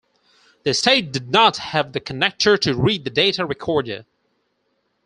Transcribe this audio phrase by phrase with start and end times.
[0.63, 4.07] The State did not have the connector to read the data recorder.